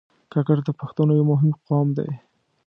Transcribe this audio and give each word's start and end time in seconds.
کاکړ 0.31 0.57
د 0.67 0.69
پښتنو 0.79 1.11
یو 1.19 1.25
مهم 1.31 1.51
قوم 1.67 1.87
دی. 1.97 2.09